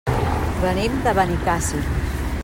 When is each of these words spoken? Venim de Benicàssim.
Venim 0.61 0.95
de 1.07 1.13
Benicàssim. 1.19 1.85